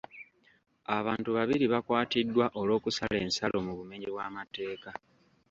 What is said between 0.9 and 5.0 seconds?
Abantu babiri bakwatiddwa olw'okusala ensalo mu bumenyi bw'amateeka.